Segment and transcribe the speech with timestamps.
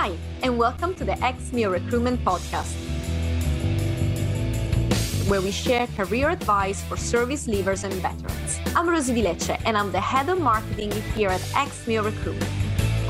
[0.00, 2.72] Hi, and welcome to the Ex-Mil Recruitment Podcast,
[5.28, 8.60] where we share career advice for service leavers and veterans.
[8.76, 12.48] I'm Rosie Vilecce, and I'm the head of marketing here at Ex-Mil Recruitment.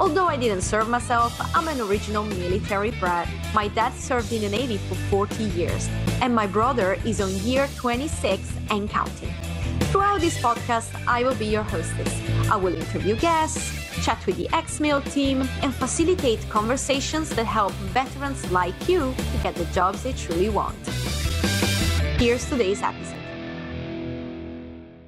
[0.01, 3.29] Although I didn't serve myself, I'm an original military brat.
[3.53, 5.91] My dad served in the Navy for 40 years,
[6.23, 9.35] and my brother is on year 26 and counting.
[9.93, 12.19] Throughout this podcast, I will be your hostess.
[12.51, 18.51] I will interview guests, chat with the Ex-Mil team, and facilitate conversations that help veterans
[18.51, 20.77] like you to get the jobs they truly want.
[22.19, 23.15] Here's today's episode.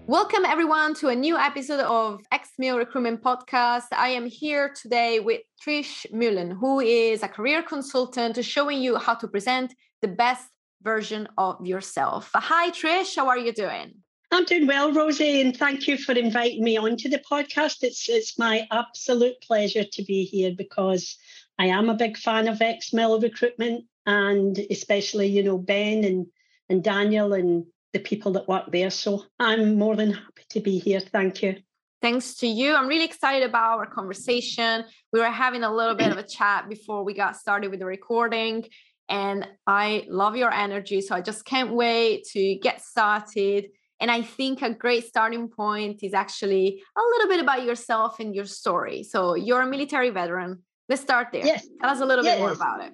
[0.06, 3.86] Welcome, everyone, to a new episode of Ex-Mil Recruitment Podcast.
[3.92, 9.14] I am here today with Trish Mullen, who is a career consultant showing you how
[9.14, 10.48] to present the best
[10.82, 12.30] version of yourself.
[12.34, 13.14] Hi, Trish.
[13.14, 13.99] How are you doing?
[14.32, 17.82] I'm doing well, Rosie, and thank you for inviting me onto the podcast.
[17.82, 21.16] It's it's my absolute pleasure to be here because
[21.58, 26.26] I am a big fan of Ex-Mil recruitment and especially, you know, Ben and
[26.68, 28.90] and Daniel and the people that work there.
[28.90, 31.00] So I'm more than happy to be here.
[31.00, 31.56] Thank you.
[32.00, 32.74] Thanks to you.
[32.76, 34.84] I'm really excited about our conversation.
[35.12, 37.86] We were having a little bit of a chat before we got started with the
[37.86, 38.64] recording,
[39.08, 41.00] and I love your energy.
[41.00, 43.70] So I just can't wait to get started.
[44.00, 48.34] And I think a great starting point is actually a little bit about yourself and
[48.34, 49.02] your story.
[49.02, 50.62] So you're a military veteran.
[50.88, 51.44] Let's start there.
[51.44, 51.68] Yes.
[51.80, 52.36] Tell us a little yes.
[52.36, 52.92] bit more about it.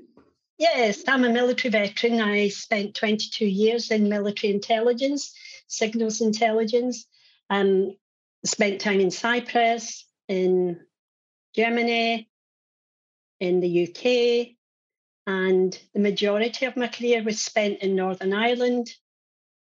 [0.59, 2.21] Yes, I'm a military veteran.
[2.21, 5.33] I spent 22 years in military intelligence,
[5.69, 7.07] signals intelligence.
[7.51, 7.95] Um,
[8.45, 10.81] spent time in Cyprus, in
[11.55, 12.29] Germany,
[13.41, 14.57] in the UK,
[15.27, 18.91] and the majority of my career was spent in Northern Ireland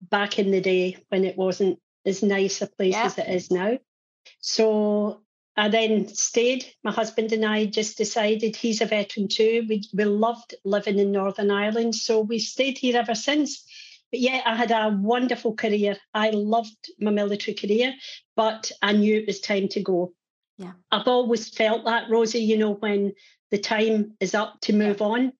[0.09, 3.05] back in the day when it wasn't as nice a place yeah.
[3.05, 3.77] as it is now.
[4.39, 5.21] So
[5.55, 6.65] I then stayed.
[6.83, 9.65] My husband and I just decided he's a veteran too.
[9.69, 11.95] We, we loved living in Northern Ireland.
[11.95, 13.63] So we stayed here ever since.
[14.11, 15.97] But yeah, I had a wonderful career.
[16.13, 17.93] I loved my military career,
[18.35, 20.13] but I knew it was time to go.
[20.57, 20.73] Yeah.
[20.91, 23.13] I've always felt that, Rosie, you know, when
[23.49, 25.05] the time is up to move yeah.
[25.07, 25.33] on,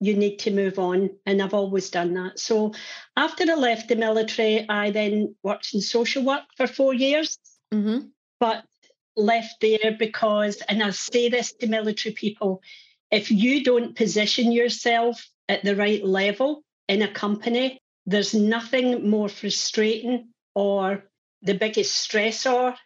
[0.00, 1.10] you need to move on.
[1.24, 2.38] And I've always done that.
[2.38, 2.74] So
[3.16, 7.38] after I left the military, I then worked in social work for four years.
[7.72, 8.08] Mm-hmm.
[8.38, 8.64] But
[9.16, 12.62] left there because, and I say this to military people,
[13.10, 19.28] if you don't position yourself at the right level in a company, there's nothing more
[19.28, 21.04] frustrating or
[21.42, 22.76] the biggest stressor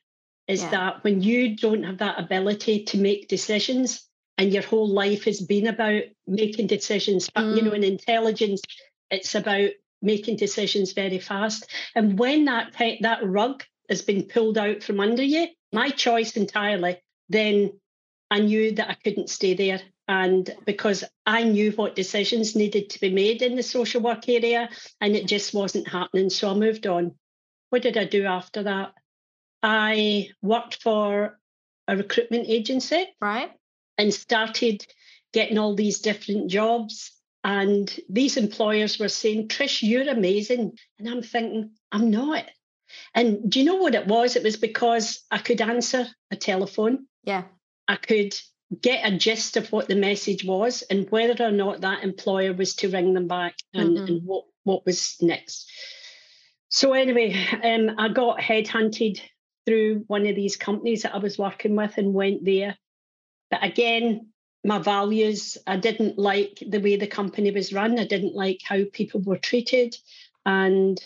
[0.47, 0.71] is yeah.
[0.71, 4.09] that when you don't have that ability to make decisions
[4.41, 7.57] and your whole life has been about making decisions, but mm.
[7.57, 7.77] you know, mm.
[7.77, 8.63] in intelligence,
[9.11, 9.69] it's about
[10.01, 11.71] making decisions very fast.
[11.95, 16.97] And when that that rug has been pulled out from under you, my choice entirely,
[17.29, 17.79] then
[18.31, 19.83] I knew that I couldn't stay there.
[20.09, 24.71] And because I knew what decisions needed to be made in the social work area,
[25.03, 26.31] and it just wasn't happening.
[26.31, 27.15] So I moved on.
[27.69, 28.95] What did I do after that?
[29.63, 31.39] I worked for
[31.87, 33.07] a recruitment agency.
[33.21, 33.51] Right.
[34.01, 34.87] And started
[35.33, 37.13] getting all these different jobs.
[37.45, 40.73] And these employers were saying, Trish, you're amazing.
[40.99, 42.45] And I'm thinking, I'm not.
[43.15, 44.37] And do you know what it was?
[44.37, 47.07] It was because I could answer a telephone.
[47.25, 47.45] Yeah.
[47.89, 48.35] I could
[48.81, 52.75] get a gist of what the message was and whether or not that employer was
[52.77, 54.07] to ring them back and, mm-hmm.
[54.07, 55.71] and what, what was next.
[56.69, 57.35] So anyway,
[57.65, 59.21] um, I got headhunted
[59.67, 62.77] through one of these companies that I was working with and went there.
[63.51, 64.29] But again,
[64.65, 67.99] my values, I didn't like the way the company was run.
[67.99, 69.97] I didn't like how people were treated.
[70.45, 71.01] And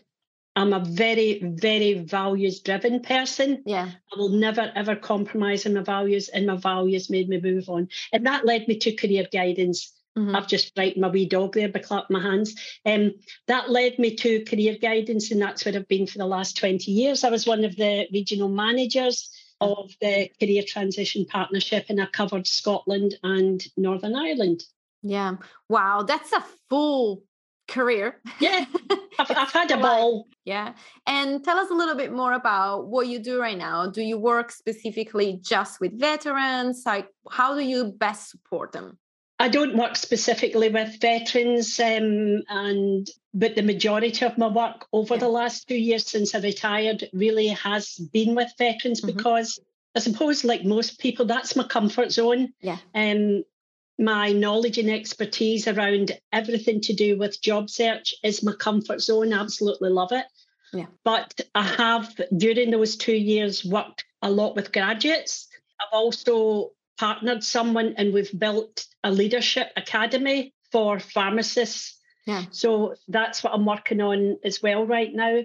[0.56, 3.62] I'm a very, very values driven person.
[3.66, 3.90] Yeah.
[4.12, 7.88] I will never ever compromise on my values, and my values made me move on.
[8.12, 9.92] And that led me to career guidance.
[10.16, 10.36] Mm-hmm.
[10.36, 12.54] I've just frightened my wee dog there by clapping my hands.
[12.86, 13.14] Um,
[13.48, 16.90] that led me to career guidance, and that's where I've been for the last 20
[16.90, 17.24] years.
[17.24, 19.28] I was one of the regional managers
[19.60, 24.64] of the Career Transition Partnership, and I covered Scotland and Northern Ireland.
[25.02, 25.36] Yeah.
[25.68, 26.02] Wow.
[26.02, 27.22] That's a full
[27.68, 28.20] career.
[28.40, 28.64] Yeah,
[29.18, 30.28] I've, I've had a ball.
[30.44, 30.74] Yeah.
[31.06, 33.86] And tell us a little bit more about what you do right now.
[33.86, 36.82] Do you work specifically just with veterans?
[36.84, 38.98] Like, how do you best support them?
[39.38, 45.14] I don't work specifically with veterans, um, and but the majority of my work over
[45.14, 45.20] yeah.
[45.20, 49.16] the last two years since I retired really has been with veterans mm-hmm.
[49.16, 49.58] because
[49.96, 52.52] I suppose, like most people, that's my comfort zone.
[52.60, 52.78] Yeah.
[52.94, 53.44] Um,
[53.98, 59.32] my knowledge and expertise around everything to do with job search is my comfort zone.
[59.32, 60.26] I absolutely love it.
[60.72, 60.86] Yeah.
[61.04, 65.48] But I have, during those two years, worked a lot with graduates.
[65.80, 71.98] I've also partnered someone and we've built a leadership academy for pharmacists.
[72.26, 72.44] Yeah.
[72.50, 75.40] So that's what I'm working on as well right now.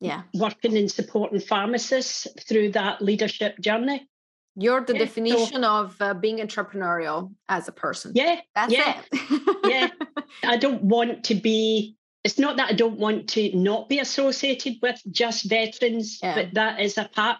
[0.00, 0.22] Yeah.
[0.34, 4.08] Working in supporting pharmacists through that leadership journey.
[4.56, 8.12] You're the yeah, definition so, of uh, being entrepreneurial as a person.
[8.14, 8.40] Yeah.
[8.54, 9.58] That's yeah, it.
[9.64, 9.88] yeah.
[10.44, 14.76] I don't want to be, it's not that I don't want to not be associated
[14.80, 16.34] with just veterans, yeah.
[16.34, 17.38] but that is a part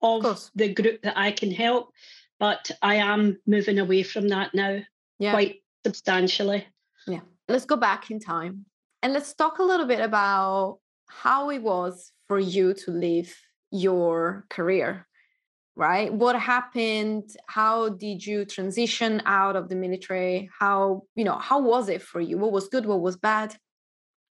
[0.00, 1.90] of, of the group that I can help.
[2.38, 4.80] But I am moving away from that now
[5.18, 5.32] yeah.
[5.32, 6.66] quite substantially.
[7.06, 7.20] Yeah.
[7.48, 8.66] Let's go back in time
[9.02, 13.36] and let's talk a little bit about how it was for you to leave
[13.70, 15.06] your career
[15.76, 21.60] right what happened how did you transition out of the military how you know how
[21.60, 23.54] was it for you what was good what was bad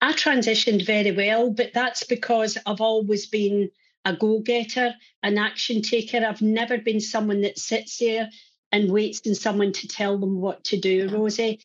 [0.01, 3.69] i transitioned very well but that's because i've always been
[4.05, 4.93] a go-getter
[5.23, 8.29] an action taker i've never been someone that sits there
[8.71, 11.61] and waits on someone to tell them what to do rosie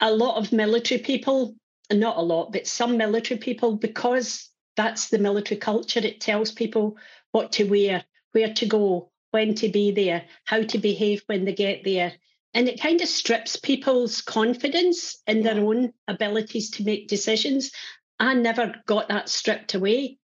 [0.00, 1.54] a lot of military people
[1.92, 6.96] not a lot but some military people because that's the military culture it tells people
[7.32, 11.54] what to wear where to go, when to be there, how to behave when they
[11.54, 12.12] get there.
[12.52, 17.70] And it kind of strips people's confidence in their own abilities to make decisions.
[18.18, 20.18] I never got that stripped away.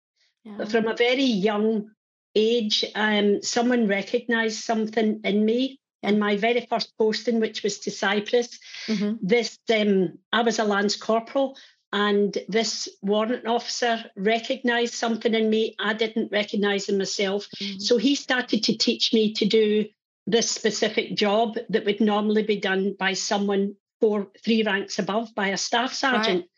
[0.47, 0.65] Yeah.
[0.65, 1.91] From a very young
[2.35, 5.81] age, um, someone recognized something in me.
[6.03, 9.17] In my very first posting, which was to Cyprus, mm-hmm.
[9.23, 11.57] this um, I was a lance corporal,
[11.93, 17.49] and this warrant officer recognized something in me I didn't recognize in myself.
[17.57, 17.79] Mm-hmm.
[17.81, 19.87] So he started to teach me to do
[20.29, 25.49] this specific job that would normally be done by someone four, three ranks above by
[25.49, 26.41] a staff sergeant.
[26.41, 26.51] Right.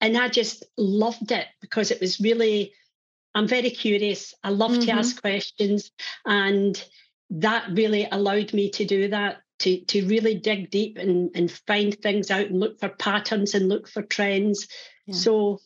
[0.00, 2.72] And I just loved it because it was really,
[3.36, 4.34] I'm very curious.
[4.42, 4.86] I love mm-hmm.
[4.86, 5.90] to ask questions.
[6.24, 6.82] And
[7.30, 11.94] that really allowed me to do that to to really dig deep and and find
[11.94, 14.68] things out and look for patterns and look for trends.
[15.06, 15.14] Yeah.
[15.14, 15.60] So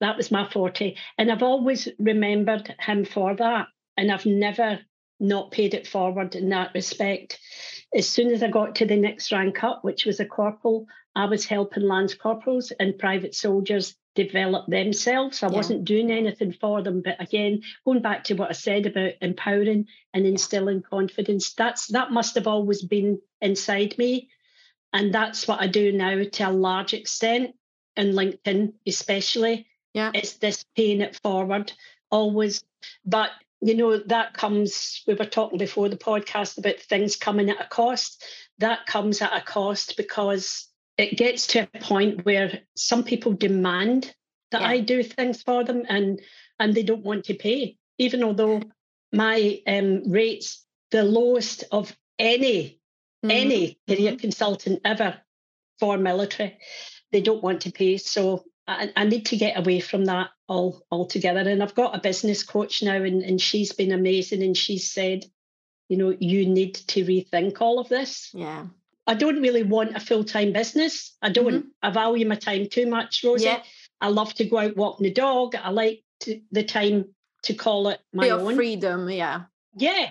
[0.00, 4.80] that was my forte, and I've always remembered him for that, and I've never
[5.20, 7.38] not paid it forward in that respect.
[7.94, 11.26] As soon as I got to the next rank up, which was a corporal, I
[11.26, 15.42] was helping lance corporals and private soldiers develop themselves.
[15.42, 15.54] I yeah.
[15.54, 17.02] wasn't doing anything for them.
[17.02, 22.12] But again, going back to what I said about empowering and instilling confidence, that's that
[22.12, 24.28] must have always been inside me.
[24.92, 27.54] And that's what I do now to a large extent
[27.96, 29.66] in LinkedIn, especially.
[29.94, 30.10] Yeah.
[30.14, 31.72] It's this paying it forward
[32.10, 32.64] always.
[33.04, 33.30] But
[33.62, 37.68] you know, that comes, we were talking before the podcast about things coming at a
[37.68, 38.24] cost.
[38.58, 40.66] That comes at a cost because
[40.98, 44.14] it gets to a point where some people demand
[44.50, 44.68] that yeah.
[44.68, 46.20] I do things for them and
[46.58, 48.60] and they don't want to pay, even although
[49.12, 52.80] my um, rates the lowest of any
[53.24, 53.30] mm-hmm.
[53.30, 54.16] any career mm-hmm.
[54.16, 55.18] consultant ever
[55.80, 56.58] for military.
[57.10, 60.82] They don't want to pay, so I, I, need to get away from that all
[60.90, 61.40] altogether.
[61.40, 65.24] And I've got a business coach now, and, and she's been amazing, and she's said,
[65.88, 68.30] you know, you need to rethink all of this.
[68.32, 68.66] Yeah.
[69.06, 71.16] I don't really want a full time business.
[71.22, 71.54] I don't.
[71.54, 71.68] Mm-hmm.
[71.82, 73.46] I value my time too much, Rosie.
[73.46, 73.62] Yeah.
[74.00, 75.54] I love to go out walking the dog.
[75.54, 77.06] I like to, the time
[77.44, 79.08] to call it my Bit own freedom.
[79.08, 79.42] Yeah.
[79.76, 80.10] Yeah.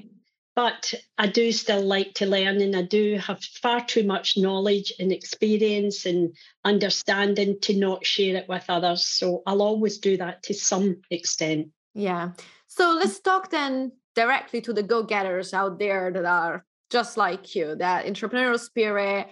[0.54, 4.92] But I do still like to learn, and I do have far too much knowledge
[5.00, 6.36] and experience and
[6.66, 9.06] understanding to not share it with others.
[9.06, 11.70] So I'll always do that to some extent.
[11.94, 12.32] Yeah.
[12.68, 17.56] So let's talk then directly to the go getters out there that are just like
[17.56, 19.28] you, that entrepreneurial spirit,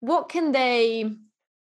[0.00, 1.10] what can they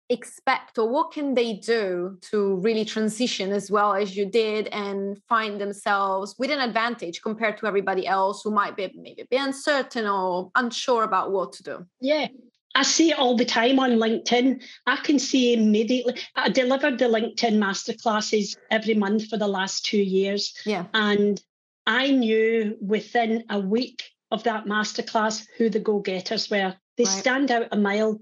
[0.09, 5.21] expect or what can they do to really transition as well as you did and
[5.29, 10.07] find themselves with an advantage compared to everybody else who might be maybe be uncertain
[10.07, 12.29] or unsure about what to do yeah
[12.77, 14.63] I see it all the time on LinkedIn.
[14.87, 16.21] I can see immediately.
[16.35, 20.53] I delivered the LinkedIn masterclasses every month for the last two years.
[20.67, 20.85] Yeah.
[20.93, 21.41] And
[21.87, 26.75] I knew within a week of that masterclass who the go getters were.
[26.97, 27.13] They right.
[27.13, 28.21] stand out a mile,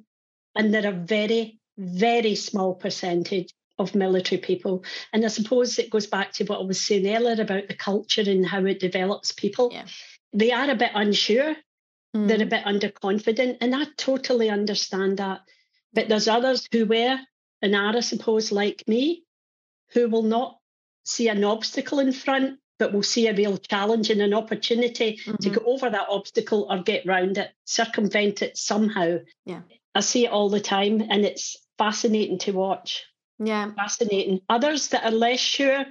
[0.54, 4.84] and they're a very, very small percentage of military people.
[5.12, 8.22] And I suppose it goes back to what I was saying earlier about the culture
[8.26, 9.70] and how it develops people.
[9.72, 9.86] Yeah.
[10.32, 11.54] They are a bit unsure,
[12.14, 12.28] mm.
[12.28, 15.40] they're a bit underconfident, and I totally understand that.
[15.92, 17.18] But there's others who were
[17.62, 19.24] and are, I suppose, like me,
[19.92, 20.58] who will not
[21.04, 25.36] see an obstacle in front but will see a real challenge and an opportunity mm-hmm.
[25.36, 29.18] to go over that obstacle or get round it, circumvent it somehow.
[29.44, 29.60] Yeah.
[29.94, 33.04] I see it all the time and it's fascinating to watch.
[33.38, 33.70] Yeah.
[33.76, 34.40] Fascinating.
[34.48, 35.84] Others that are less sure,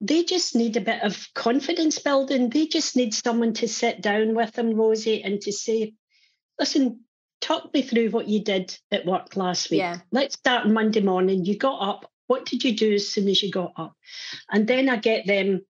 [0.00, 2.50] they just need a bit of confidence building.
[2.50, 5.94] They just need someone to sit down with them, Rosie, and to say,
[6.58, 7.00] listen,
[7.40, 9.78] talk me through what you did at work last week.
[9.78, 9.98] Yeah.
[10.10, 11.44] Let's start Monday morning.
[11.44, 12.10] You got up.
[12.28, 13.94] What did you do as soon as you got up?
[14.50, 15.60] And then I get them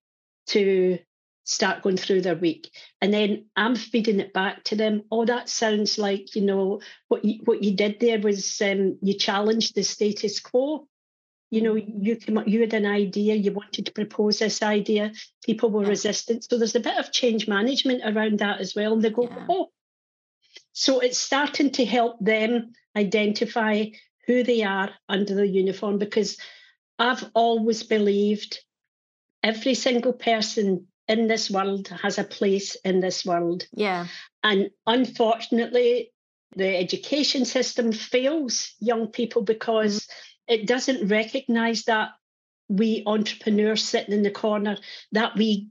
[0.52, 0.98] to
[1.44, 2.70] start going through their week.
[3.00, 5.02] And then i'm feeding it back to them.
[5.10, 9.14] Oh that sounds like you know what you, what you did there was um, you
[9.14, 10.86] challenged the status quo.
[11.50, 15.12] You know you came up, you had an idea you wanted to propose this idea.
[15.44, 15.90] People were yeah.
[15.90, 16.44] resistant.
[16.44, 18.94] So there's a bit of change management around that as well.
[18.94, 19.46] And they go yeah.
[19.48, 19.70] oh.
[20.74, 23.86] So it's starting to help them identify
[24.26, 26.36] who they are under the uniform because
[26.98, 28.60] i've always believed
[29.42, 33.66] every single person in this world has a place in this world.
[33.72, 34.06] Yeah.
[34.42, 36.12] And unfortunately,
[36.56, 40.54] the education system fails young people because mm-hmm.
[40.54, 42.10] it doesn't recognize that
[42.68, 44.78] we entrepreneurs sitting in the corner,
[45.12, 45.68] that we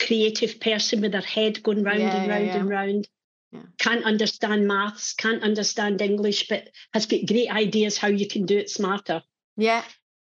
[0.00, 2.60] creative person with their head going round yeah, and round yeah, yeah.
[2.60, 3.08] and round.
[3.78, 8.58] Can't understand maths, can't understand English, but has got great ideas how you can do
[8.58, 9.22] it smarter.
[9.56, 9.84] Yeah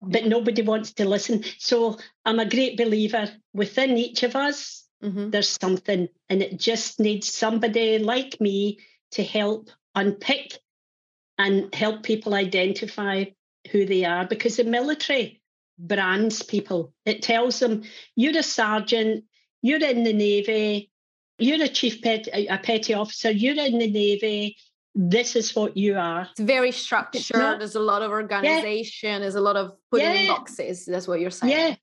[0.03, 1.45] but nobody wants to listen.
[1.59, 5.31] So I'm a great believer within each of us, mm-hmm.
[5.31, 8.81] there's something, and it just needs somebody like me
[9.13, 10.59] to help unpick
[11.39, 13.25] and help people identify
[13.71, 15.41] who they are because the military
[15.79, 16.93] brands people.
[17.05, 17.83] It tells them
[18.17, 19.25] you're a sergeant,
[19.63, 20.91] you're in the Navy,
[21.39, 24.57] you're a chief pet, a petty officer, you're in the Navy,
[24.95, 26.29] this is what you are.
[26.33, 27.37] It's very structured.
[27.37, 29.11] Not, there's a lot of organization.
[29.11, 29.19] Yeah.
[29.21, 30.21] There's a lot of putting yeah.
[30.21, 30.85] in boxes.
[30.87, 31.53] That's what you're saying.
[31.53, 31.75] Yeah,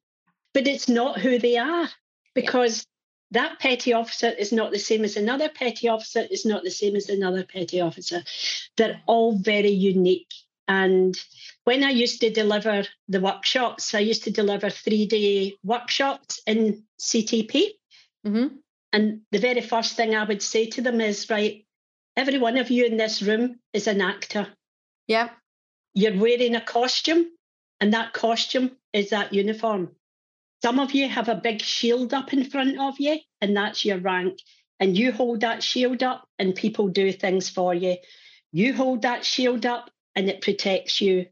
[0.53, 1.89] but it's not who they are
[2.35, 2.85] because
[3.31, 3.41] yeah.
[3.41, 6.25] that petty officer is not the same as another petty officer.
[6.29, 8.23] Is not the same as another petty officer.
[8.77, 10.33] They're all very unique.
[10.67, 11.19] And
[11.63, 16.83] when I used to deliver the workshops, I used to deliver three day workshops in
[16.99, 17.69] CTP.
[18.25, 18.47] Mm-hmm.
[18.93, 21.65] And the very first thing I would say to them is, right,
[22.19, 24.45] every one of you in this room is an actor.
[25.07, 25.29] Yeah.
[25.93, 27.27] You're wearing a costume,
[27.79, 29.95] and that costume is that uniform.
[30.61, 33.99] Some of you have a big shield up in front of you, and that's your
[33.99, 34.37] rank.
[34.81, 37.95] And you hold that shield up, and people do things for you.
[38.51, 41.27] You hold that shield up, and it protects you.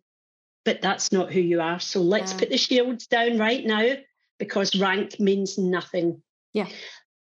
[0.63, 1.81] But that's not who you are.
[1.81, 2.39] So let's yeah.
[2.39, 3.95] put the shields down right now
[4.39, 6.21] because rank means nothing.
[6.53, 6.67] Yeah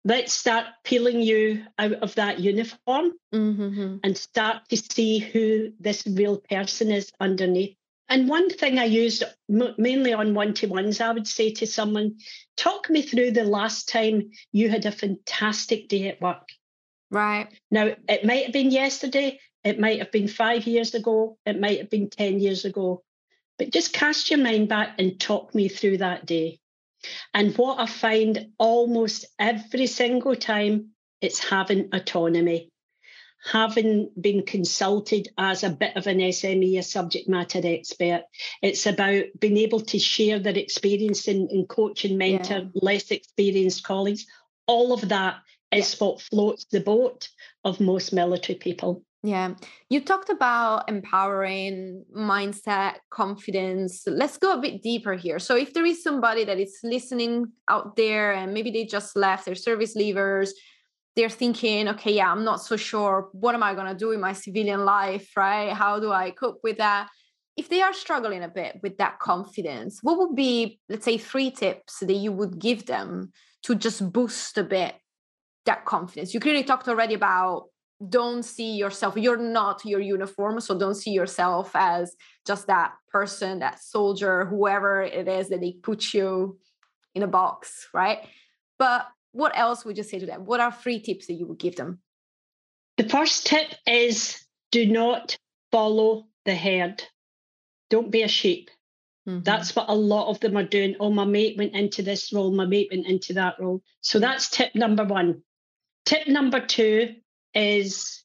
[0.04, 3.96] let's start peeling you out of that uniform mm-hmm.
[4.02, 7.76] and start to see who this real person is underneath.
[8.08, 12.18] And one thing I used mainly on one to ones, I would say to someone,
[12.56, 16.48] talk me through the last time you had a fantastic day at work.
[17.10, 17.48] Right.
[17.70, 21.78] Now, it might have been yesterday, it might have been five years ago, it might
[21.78, 23.02] have been 10 years ago,
[23.58, 26.58] but just cast your mind back and talk me through that day.
[27.32, 32.70] And what I find almost every single time, it's having autonomy,
[33.44, 38.22] having been consulted as a bit of an SME, a subject matter expert.
[38.62, 42.68] It's about being able to share their experience and, and coach and mentor yeah.
[42.74, 44.26] less experienced colleagues.
[44.66, 45.36] All of that
[45.72, 46.06] is yeah.
[46.06, 47.28] what floats the boat
[47.64, 49.02] of most military people.
[49.24, 49.54] Yeah.
[49.88, 54.02] You talked about empowering mindset, confidence.
[54.06, 55.38] Let's go a bit deeper here.
[55.38, 59.46] So, if there is somebody that is listening out there and maybe they just left
[59.46, 60.50] their service leavers,
[61.16, 63.30] they're thinking, okay, yeah, I'm not so sure.
[63.32, 65.72] What am I going to do in my civilian life, right?
[65.72, 67.08] How do I cope with that?
[67.56, 71.50] If they are struggling a bit with that confidence, what would be, let's say, three
[71.50, 74.96] tips that you would give them to just boost a bit
[75.64, 76.34] that confidence?
[76.34, 77.68] You clearly talked already about
[78.08, 83.60] don't see yourself you're not your uniform so don't see yourself as just that person
[83.60, 86.58] that soldier whoever it is that they put you
[87.14, 88.26] in a box right
[88.78, 91.58] but what else would you say to them what are three tips that you would
[91.58, 92.00] give them
[92.96, 95.38] the first tip is do not
[95.70, 97.02] follow the herd
[97.90, 98.70] don't be a sheep
[99.28, 99.40] mm-hmm.
[99.42, 100.96] That's what a lot of them are doing.
[101.00, 103.82] Oh, my mate went into this role, my mate went into that role.
[104.02, 105.42] So that's tip number one.
[106.04, 107.14] Tip number two
[107.54, 108.22] is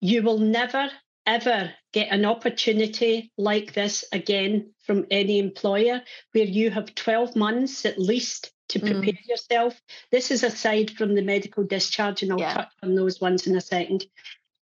[0.00, 0.90] you will never,
[1.26, 7.84] ever get an opportunity like this again from any employer where you have 12 months
[7.84, 8.86] at least to mm.
[8.86, 9.28] prepare mm.
[9.28, 9.80] yourself.
[10.10, 12.54] This is aside from the medical discharge, and I'll yeah.
[12.54, 14.06] touch on those ones in a second.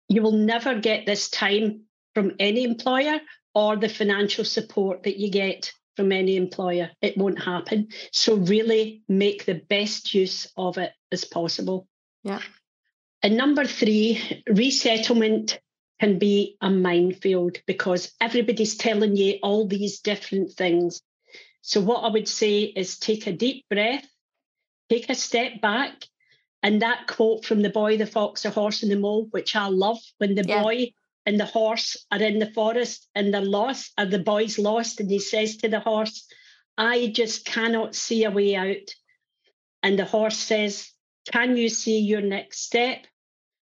[0.09, 1.83] You will never get this time
[2.15, 3.21] from any employer
[3.55, 6.91] or the financial support that you get from any employer.
[7.01, 7.89] It won't happen.
[8.13, 11.89] So, really make the best use of it as possible.
[12.23, 12.41] Yeah.
[13.27, 15.59] And number three, resettlement
[15.99, 21.03] can be a minefield because everybody's telling you all these different things.
[21.61, 24.07] So, what I would say is take a deep breath,
[24.89, 26.05] take a step back,
[26.63, 29.67] And that quote from the boy, the fox, the horse, and the mole, which I
[29.67, 30.63] love, when the yeah.
[30.63, 30.93] boy
[31.27, 35.11] and the horse are in the forest and they're lost, and the boy's lost, and
[35.11, 36.29] he says to the horse,
[36.79, 38.89] I just cannot see a way out.
[39.83, 40.93] And the horse says,
[41.33, 43.05] Can you see your next step?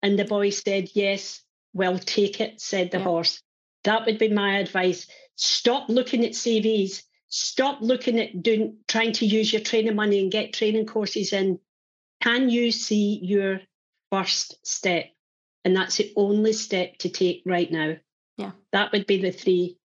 [0.04, 1.42] And the boy said, Yes,
[1.74, 3.06] well, take it, said the yeah.
[3.06, 3.42] horse.
[3.86, 5.08] That would be my advice.
[5.36, 7.04] Stop looking at CVs.
[7.30, 11.60] Stop looking at doing trying to use your training money and get training courses in.
[12.22, 13.62] Can you see your
[14.12, 15.06] first step?
[15.66, 17.96] And that's the only step to take right now.
[18.38, 18.52] Yeah.
[18.72, 19.78] That would be the three.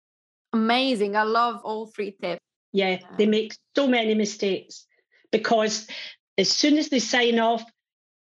[0.52, 1.14] Amazing.
[1.14, 2.40] I love all three tips.
[2.72, 3.06] Yeah, yeah.
[3.16, 4.86] they make so many mistakes
[5.30, 5.86] because
[6.36, 7.62] as soon as they sign off,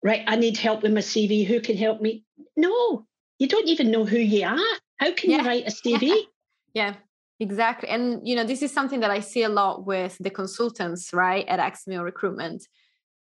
[0.04, 1.46] right, I need help with my CV.
[1.46, 2.24] Who can help me?
[2.56, 3.06] No,
[3.38, 4.58] you don't even know who you are.
[4.98, 5.42] How can yeah.
[5.42, 6.24] you write a CV?
[6.74, 6.96] yeah,
[7.40, 7.90] exactly.
[7.90, 11.48] And you know, this is something that I see a lot with the consultants, right,
[11.48, 12.68] at Ex-Mil Recruitment.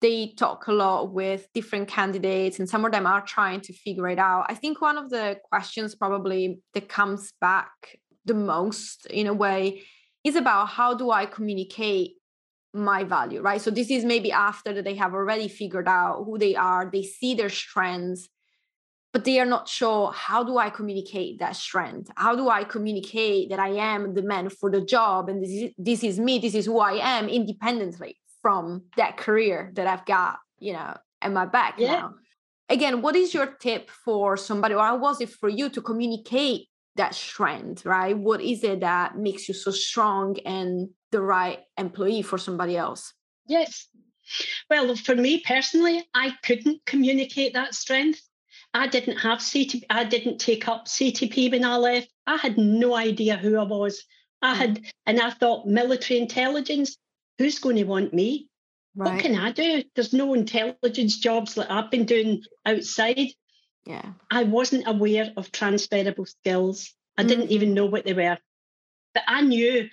[0.01, 4.07] They talk a lot with different candidates, and some of them are trying to figure
[4.07, 4.45] it out.
[4.47, 9.83] I think one of the questions probably that comes back the most, in a way,
[10.23, 12.13] is about how do I communicate
[12.73, 13.61] my value, right?
[13.61, 17.03] So this is maybe after that they have already figured out who they are, they
[17.03, 18.29] see their strengths,
[19.11, 22.11] but they are not sure how do I communicate that strength?
[22.15, 25.71] How do I communicate that I am the man for the job and this is,
[25.77, 30.37] this is me, this is who I am independently from that career that I've got,
[30.59, 31.93] you know, at my back yeah.
[31.93, 32.13] now.
[32.69, 36.67] Again, what is your tip for somebody, or how was it for you to communicate
[36.97, 38.15] that strength, right?
[38.15, 43.13] What is it that makes you so strong and the right employee for somebody else?
[43.47, 43.87] Yes.
[44.69, 48.21] Well, for me personally, I couldn't communicate that strength.
[48.73, 52.09] I didn't have CTP, I didn't take up CTP when I left.
[52.27, 54.03] I had no idea who I was.
[54.41, 54.91] I had, mm.
[55.05, 56.97] and I thought military intelligence,
[57.39, 58.47] who's going to want me?
[58.95, 59.13] Right.
[59.13, 59.83] What can I do?
[59.95, 63.29] There's no intelligence jobs that I've been doing outside.
[63.85, 64.13] Yeah.
[64.29, 66.93] I wasn't aware of transferable skills.
[67.17, 67.27] I mm.
[67.27, 68.37] didn't even know what they were.
[69.13, 69.89] But I knew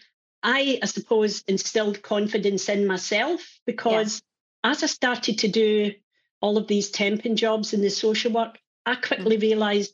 [0.49, 4.23] I, I suppose, instilled confidence in myself because
[4.65, 4.71] yeah.
[4.71, 5.93] as I started to do
[6.41, 8.57] all of these temping jobs in the social work,
[8.87, 9.43] I quickly mm.
[9.43, 9.93] realised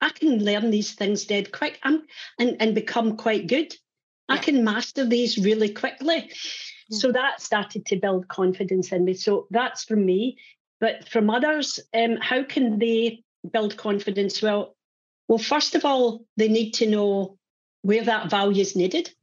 [0.00, 2.02] I can learn these things dead quick and,
[2.38, 3.72] and become quite good.
[4.28, 4.34] Yeah.
[4.34, 6.32] I can master these really quickly.
[6.88, 6.98] Yeah.
[6.98, 9.14] So that started to build confidence in me.
[9.14, 10.38] So that's from me.
[10.80, 14.42] But from others, um, how can they build confidence?
[14.42, 14.74] Well,
[15.28, 17.38] well, first of all, they need to know
[17.82, 19.14] where that value is needed.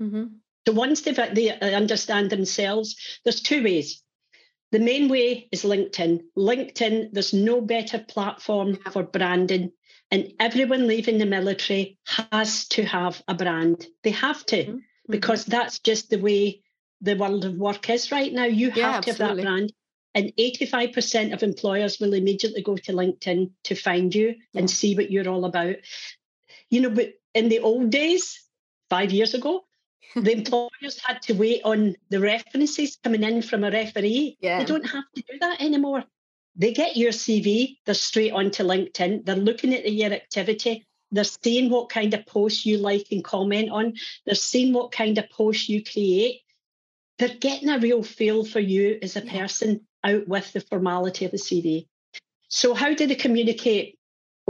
[0.00, 0.24] Mm-hmm.
[0.66, 4.02] So once they they understand themselves, there's two ways.
[4.72, 6.20] The main way is LinkedIn.
[6.36, 9.72] LinkedIn, there's no better platform for branding.
[10.12, 13.86] And everyone leaving the military has to have a brand.
[14.04, 14.78] They have to, mm-hmm.
[15.08, 16.62] because that's just the way
[17.00, 18.44] the world of work is right now.
[18.44, 19.26] You yeah, have to absolutely.
[19.26, 19.72] have that brand.
[20.14, 24.60] And 85% of employers will immediately go to LinkedIn to find you yeah.
[24.60, 25.76] and see what you're all about.
[26.68, 28.40] You know, but in the old days,
[28.88, 29.64] five years ago,
[30.14, 34.36] the employers had to wait on the references coming in from a referee.
[34.40, 34.58] Yeah.
[34.58, 36.04] They don't have to do that anymore.
[36.56, 41.70] They get your CV, they're straight onto LinkedIn, they're looking at your activity, they're seeing
[41.70, 43.94] what kind of posts you like and comment on,
[44.26, 46.40] they're seeing what kind of posts you create.
[47.18, 51.30] They're getting a real feel for you as a person out with the formality of
[51.30, 51.86] the CV.
[52.48, 53.98] So, how do they communicate?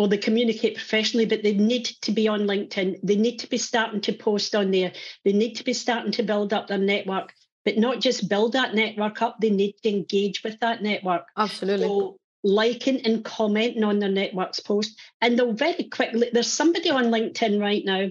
[0.01, 3.01] Well, they communicate professionally, but they need to be on LinkedIn.
[3.03, 4.95] They need to be starting to post on there.
[5.27, 7.35] They need to be starting to build up their network,
[7.67, 11.25] but not just build that network up, they need to engage with that network.
[11.37, 11.87] Absolutely.
[11.87, 14.99] So, liking and commenting on their network's post.
[15.21, 18.07] And they'll very quickly, there's somebody on LinkedIn right now,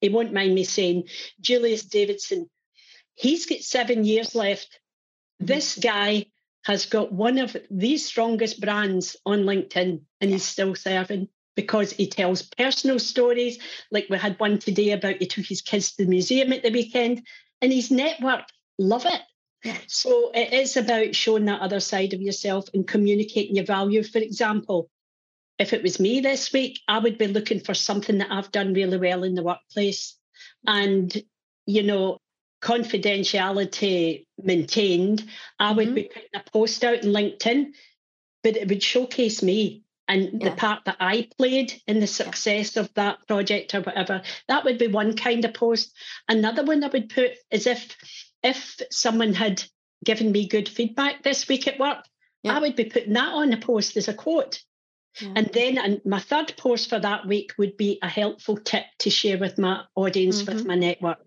[0.00, 1.04] he won't mind me saying,
[1.40, 2.50] Julius Davidson.
[3.14, 4.80] He's got seven years left.
[5.38, 6.26] This guy
[6.64, 12.06] has got one of the strongest brands on LinkedIn and he's still serving because he
[12.06, 13.58] tells personal stories.
[13.90, 16.70] Like we had one today about he took his kids to the museum at the
[16.70, 17.26] weekend
[17.60, 18.44] and his network
[18.78, 19.22] love it.
[19.88, 24.04] So it is about showing that other side of yourself and communicating your value.
[24.04, 24.88] For example,
[25.58, 28.74] if it was me this week, I would be looking for something that I've done
[28.74, 30.16] really well in the workplace.
[30.66, 31.12] And,
[31.66, 32.18] you know,
[32.60, 35.24] confidentiality maintained,
[35.58, 35.94] I would mm-hmm.
[35.94, 37.72] be putting a post out in LinkedIn,
[38.42, 40.48] but it would showcase me and yeah.
[40.48, 42.82] the part that I played in the success yeah.
[42.82, 44.22] of that project or whatever.
[44.48, 45.94] That would be one kind of post.
[46.28, 47.96] Another one I would put is if
[48.42, 49.62] if someone had
[50.04, 52.04] given me good feedback this week at work,
[52.42, 52.56] yeah.
[52.56, 54.62] I would be putting that on a post as a quote.
[55.20, 59.10] And then and my third post for that week would be a helpful tip to
[59.10, 60.54] share with my audience, mm-hmm.
[60.54, 61.18] with my network.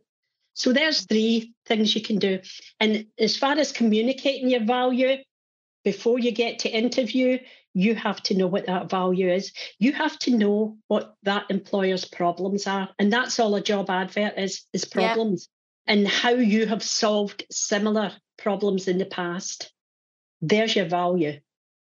[0.54, 2.40] So there's three things you can do.
[2.80, 5.18] And as far as communicating your value,
[5.84, 7.40] before you get to interview,
[7.74, 9.54] you have to know what that value is.
[9.80, 12.90] You have to know what that employer's problems are.
[13.00, 15.48] And that's all a job advert is, is problems
[15.88, 15.94] yeah.
[15.94, 19.72] and how you have solved similar problems in the past.
[20.42, 21.40] There's your value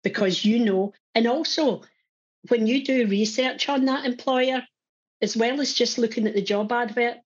[0.02, 0.92] because you know.
[1.14, 1.82] And also,
[2.48, 4.62] when you do research on that employer,
[5.22, 7.16] as well as just looking at the job advert,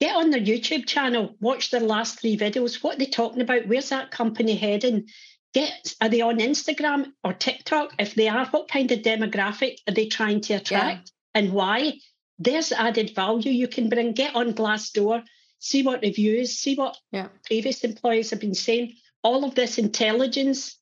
[0.00, 2.82] get on their YouTube channel, watch their last three videos.
[2.82, 3.66] What are they talking about?
[3.66, 5.08] Where's that company heading?
[5.52, 7.94] Get are they on Instagram or TikTok?
[7.98, 11.40] If they are, what kind of demographic are they trying to attract yeah.
[11.40, 11.94] and why?
[12.38, 14.12] There's added value you can bring.
[14.12, 15.22] Get on Glassdoor,
[15.60, 17.28] see what reviews, see what yeah.
[17.46, 18.94] previous employees have been saying.
[19.22, 20.76] All of this intelligence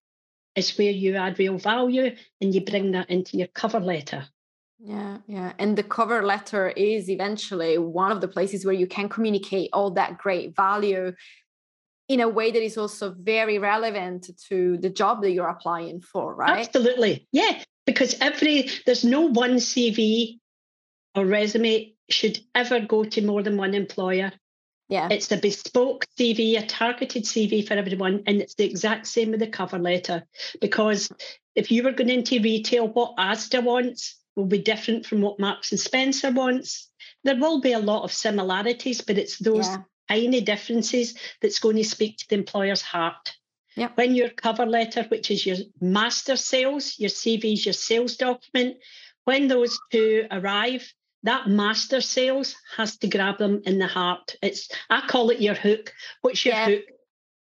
[0.56, 4.26] is where you add real value and you bring that into your cover letter.
[4.84, 5.52] Yeah, yeah.
[5.58, 9.92] And the cover letter is eventually one of the places where you can communicate all
[9.92, 11.12] that great value
[12.08, 16.34] in a way that is also very relevant to the job that you're applying for,
[16.34, 16.66] right?
[16.66, 17.28] Absolutely.
[17.30, 17.62] Yeah.
[17.86, 20.38] Because every, there's no one CV
[21.14, 24.32] or resume should ever go to more than one employer.
[24.88, 25.08] Yeah.
[25.10, 28.24] It's a bespoke CV, a targeted CV for everyone.
[28.26, 30.24] And it's the exact same with the cover letter.
[30.60, 31.10] Because
[31.54, 35.72] if you were going into retail, what Asda wants will be different from what Marks
[35.72, 36.88] and Spencer wants.
[37.24, 39.82] There will be a lot of similarities, but it's those yeah.
[40.08, 43.36] tiny differences that's going to speak to the employer's heart.
[43.94, 48.76] When your cover letter, which is your master sales, your CV is your sales document,
[49.24, 50.92] when those two arrive,
[51.22, 54.36] that master sales has to grab them in the heart.
[54.42, 55.92] It's I call it your hook.
[56.20, 56.66] What's your yeah.
[56.66, 56.84] hook?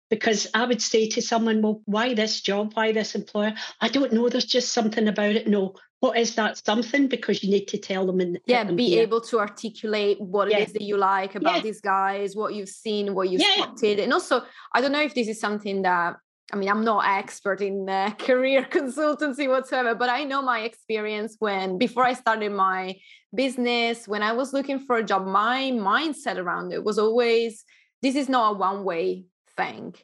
[0.09, 2.71] Because I would say to someone, well, why this job?
[2.73, 3.53] Why this employer?
[3.79, 4.29] I don't know.
[4.29, 5.47] There's just something about it.
[5.47, 9.03] No, what is that something because you need to tell them and yeah be here.
[9.03, 10.59] able to articulate what yeah.
[10.59, 11.61] it is that you like about yeah.
[11.61, 13.63] these guys what you've seen what you've yeah.
[13.63, 14.41] spotted and also
[14.73, 16.15] i don't know if this is something that
[16.53, 21.35] i mean i'm not expert in uh, career consultancy whatsoever but i know my experience
[21.39, 22.95] when before i started my
[23.33, 27.63] business when i was looking for a job my mindset around it was always
[28.01, 29.95] this is not a one way thing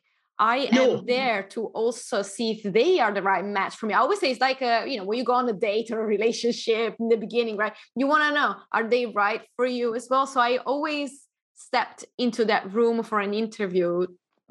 [0.44, 0.98] I no.
[0.98, 3.94] am there to also see if they are the right match for me.
[3.94, 6.02] I always say it's like a, you know, when you go on a date or
[6.02, 7.72] a relationship in the beginning, right?
[7.96, 10.28] You want to know, are they right for you as well?
[10.28, 14.06] So I always stepped into that room for an interview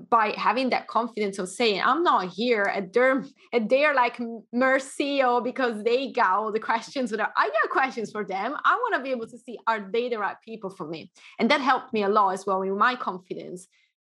[0.08, 4.18] by having that confidence of saying i'm not here at their at their like
[4.52, 8.74] mercy or because they got all the questions whatever i got questions for them i
[8.74, 11.60] want to be able to see are they the right people for me and that
[11.60, 13.68] helped me a lot as well with my confidence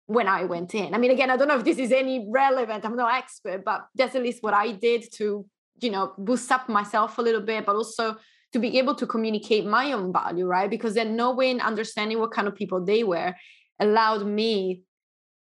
[0.08, 0.94] when I went in.
[0.94, 2.84] I mean, again, I don't know if this is any relevant.
[2.84, 5.44] I'm no expert, but that's at least what I did to,
[5.80, 8.16] you know, boost up myself a little bit, but also
[8.54, 10.70] to be able to communicate my own value, right?
[10.70, 13.34] Because then knowing, understanding what kind of people they were
[13.78, 14.82] allowed me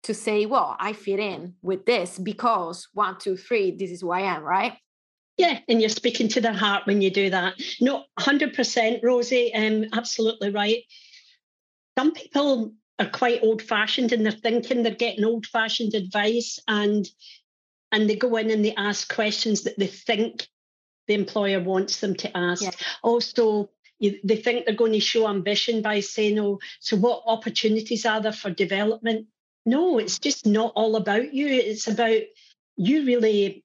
[0.04, 4.10] to say, well, I fit in with this because one, two, three, this is who
[4.10, 4.72] I am, right?
[5.36, 7.60] Yeah, and you're speaking to the heart when you do that.
[7.82, 10.82] No, 100%, Rosie, um, absolutely right.
[11.98, 14.82] Some people are quite old fashioned in their thinking.
[14.82, 17.06] They're getting old fashioned advice and
[17.92, 20.48] and they go in and they ask questions that they think
[21.06, 22.64] the employer wants them to ask.
[22.64, 22.70] Yeah.
[23.02, 28.04] Also, you, they think they're going to show ambition by saying, "Oh, so what opportunities
[28.04, 29.26] are there for development?"
[29.64, 31.48] No, it's just not all about you.
[31.48, 32.22] It's about
[32.76, 33.64] you really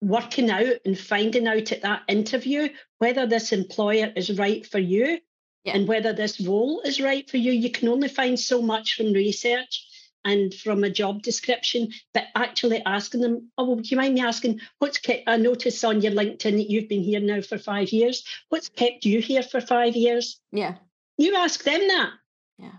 [0.00, 2.68] working out and finding out at that interview
[2.98, 5.18] whether this employer is right for you
[5.64, 5.74] yeah.
[5.74, 7.52] and whether this role is right for you.
[7.52, 9.86] You can only find so much from research
[10.24, 14.20] and from a job description, but actually asking them, oh, well, do you mind me
[14.20, 17.90] asking, what's kept, I notice on your LinkedIn that you've been here now for five
[17.90, 18.24] years.
[18.50, 20.38] What's kept you here for five years?
[20.52, 20.76] Yeah.
[21.16, 22.10] You ask them that.
[22.58, 22.72] Yeah.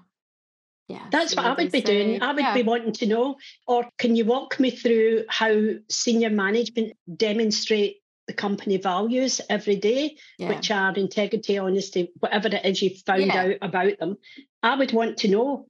[0.88, 1.08] Yeah.
[1.10, 1.86] That's what I would be say.
[1.86, 2.22] doing.
[2.22, 2.54] I would yeah.
[2.54, 3.38] be wanting to know.
[3.66, 10.18] Or can you walk me through how senior management demonstrate the company values every day,
[10.38, 10.50] yeah.
[10.50, 13.42] which are integrity, honesty, whatever it is you've found yeah.
[13.42, 14.18] out about them.
[14.64, 15.68] I would want to know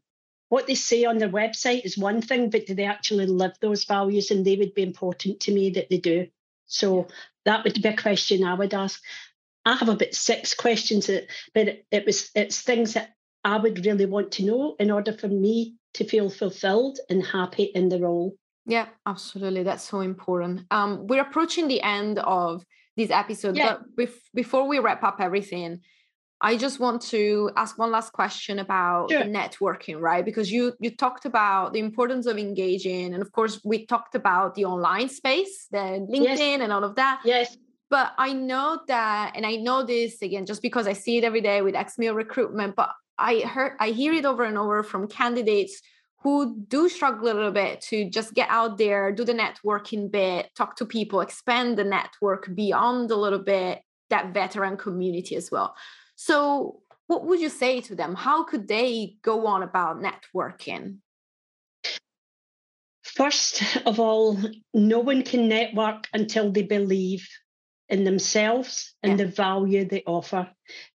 [0.49, 3.85] what they say on their website is one thing, but do they actually live those
[3.85, 4.31] values?
[4.31, 6.27] And they would be important to me that they do.
[6.65, 7.07] So
[7.45, 9.01] that would be a question I would ask.
[9.65, 13.85] I have about six questions, that, but it, it was it's things that I would
[13.85, 17.99] really want to know in order for me to feel fulfilled and happy in the
[17.99, 18.35] role.
[18.65, 19.63] Yeah, absolutely.
[19.63, 20.65] That's so important.
[20.71, 22.63] Um, we're approaching the end of
[22.95, 23.77] this episode, yeah.
[23.77, 25.81] but bef- before we wrap up everything,
[26.43, 29.21] I just want to ask one last question about sure.
[29.23, 30.25] networking, right?
[30.25, 34.55] Because you you talked about the importance of engaging, and of course, we talked about
[34.55, 35.77] the online space, the
[36.11, 36.61] LinkedIn, yes.
[36.61, 37.21] and all of that.
[37.23, 37.55] Yes.
[37.91, 41.41] But I know that, and I know this again, just because I see it every
[41.41, 42.75] day with Ex-Mil recruitment.
[42.75, 45.81] But I heard, I hear it over and over from candidates
[46.21, 50.49] who do struggle a little bit to just get out there, do the networking bit,
[50.55, 55.75] talk to people, expand the network beyond a little bit that veteran community as well.
[56.15, 58.15] So, what would you say to them?
[58.15, 60.97] How could they go on about networking?
[63.03, 64.37] First of all,
[64.73, 67.27] no one can network until they believe
[67.91, 69.25] in themselves and yeah.
[69.25, 70.49] the value they offer.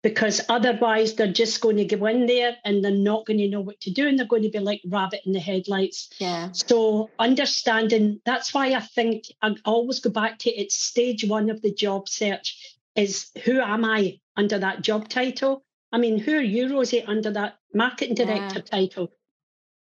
[0.03, 3.61] Because otherwise they're just going to go in there and they're not going to know
[3.61, 6.09] what to do and they're going to be like rabbit in the headlights.
[6.19, 6.49] Yeah.
[6.51, 11.61] So understanding that's why i think i always go back to it's stage one of
[11.61, 15.63] the job search is who am i under that job title?
[15.91, 18.79] I mean who are you rosie under that marketing director yeah.
[18.79, 19.11] title?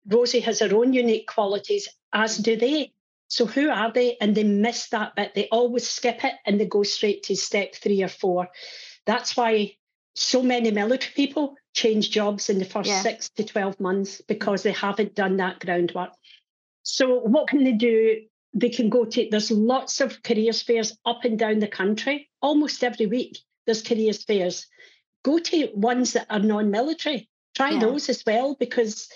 [0.07, 2.93] Rosie has her own unique qualities as do they
[3.31, 4.17] so who are they?
[4.19, 5.33] And they miss that bit.
[5.33, 8.49] They always skip it and they go straight to step three or four.
[9.05, 9.77] That's why
[10.15, 13.01] so many military people change jobs in the first yeah.
[13.01, 16.09] six to 12 months because they haven't done that groundwork.
[16.83, 18.17] So what can they do?
[18.53, 22.83] They can go to, there's lots of careers fairs up and down the country, almost
[22.83, 23.39] every week.
[23.65, 24.67] There's careers fairs.
[25.23, 27.29] Go to ones that are non-military.
[27.55, 27.79] Try yeah.
[27.79, 29.07] those as well because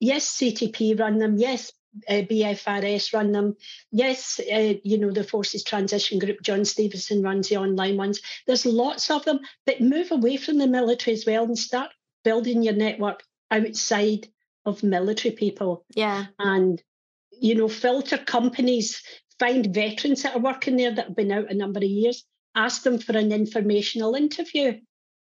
[0.00, 1.36] yes, CTP run them.
[1.36, 1.70] Yes,
[2.08, 3.56] uh, BFRS run them.
[3.90, 8.20] Yes, uh, you know, the Forces Transition Group, John Stevenson runs the online ones.
[8.46, 11.90] There's lots of them, but move away from the military as well and start
[12.24, 14.28] building your network outside
[14.64, 15.84] of military people.
[15.94, 16.26] Yeah.
[16.38, 16.82] And,
[17.30, 19.02] you know, filter companies,
[19.38, 22.24] find veterans that are working there that have been out a number of years,
[22.54, 24.78] ask them for an informational interview.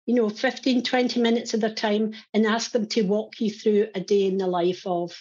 [0.06, 3.90] You know, 15, 20 minutes of their time and ask them to walk you through
[3.94, 5.12] a day in the life of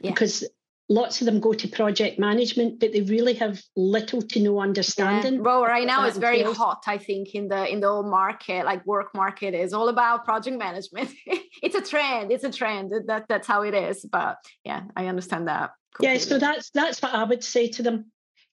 [0.00, 0.10] yeah.
[0.10, 0.44] because
[0.88, 5.34] lots of them go to project management but they really have little to no understanding
[5.34, 5.40] yeah.
[5.40, 6.56] well right now it's very entails.
[6.56, 10.24] hot i think in the in the whole market like work market is all about
[10.24, 11.10] project management
[11.62, 15.48] it's a trend it's a trend that that's how it is but yeah i understand
[15.48, 16.18] that completely.
[16.18, 18.06] yeah so that's that's what i would say to them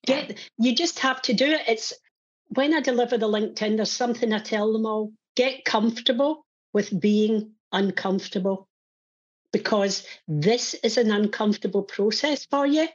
[0.06, 0.36] get yeah.
[0.58, 1.94] you just have to do it it's
[2.50, 7.52] when i deliver the linkedin there's something i tell them all get comfortable with being
[7.72, 8.68] uncomfortable
[9.56, 12.90] because this is an uncomfortable process for you.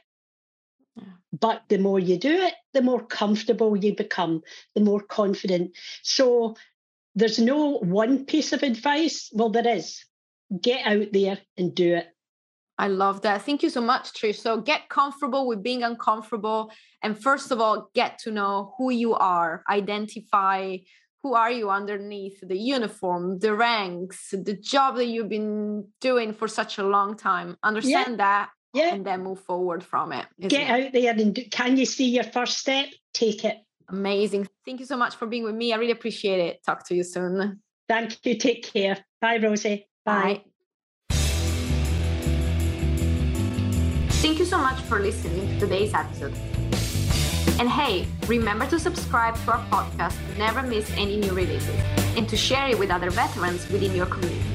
[1.33, 4.43] But the more you do it, the more comfortable you become,
[4.75, 5.71] the more confident.
[6.03, 6.55] So
[7.15, 9.31] there's no one piece of advice.
[9.33, 10.05] Well, there is.
[10.61, 12.07] Get out there and do it.
[12.77, 13.41] I love that.
[13.41, 14.35] Thank you so much, Trish.
[14.35, 16.71] So get comfortable with being uncomfortable.
[17.01, 20.77] And first of all, get to know who you are, identify
[21.23, 26.47] who are you underneath the uniform, the ranks, the job that you've been doing for
[26.47, 27.57] such a long time.
[27.63, 28.17] Understand yeah.
[28.17, 28.93] that yeah.
[28.93, 30.25] and then move forward from it.
[30.39, 30.85] Get it?
[30.85, 32.87] out there and do, can you see your first step?
[33.13, 33.57] Take it.
[33.89, 34.47] Amazing.
[34.65, 35.73] Thank you so much for being with me.
[35.73, 36.63] I really appreciate it.
[36.65, 37.61] Talk to you soon.
[37.87, 38.37] Thank you.
[38.37, 38.97] Take care.
[39.19, 39.87] Bye, Rosie.
[40.05, 40.21] Bye.
[40.23, 40.41] Bye.
[44.21, 46.33] Thank you so much for listening to today's episode.
[47.61, 51.79] And hey, remember to subscribe to our podcast to never miss any new releases
[52.17, 54.49] and to share it with other veterans within your community.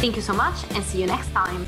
[0.00, 1.66] Thank you so much and see you next time.